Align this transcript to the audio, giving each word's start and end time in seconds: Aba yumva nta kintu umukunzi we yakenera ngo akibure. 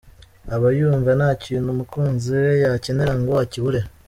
Aba 0.55 0.67
yumva 0.77 1.11
nta 1.19 1.29
kintu 1.43 1.67
umukunzi 1.69 2.27
we 2.43 2.51
yakenera 2.63 3.13
ngo 3.19 3.33
akibure. 3.43 3.79